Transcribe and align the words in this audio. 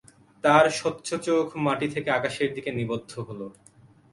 তার 0.43 0.65
স্বচ্ছ 0.69 1.07
চোখ 1.27 1.47
মাটি 1.65 1.87
থেকে 1.87 2.09
আকাশের 2.11 2.49
দিকে 2.55 2.69
নিবদ্ধ 2.71 3.11
হল। 3.19 3.41